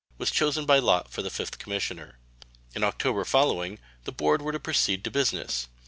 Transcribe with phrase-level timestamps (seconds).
[0.17, 2.17] was chosen by lot for the 5th commissioner.
[2.73, 5.67] In October following the board were to proceed to business.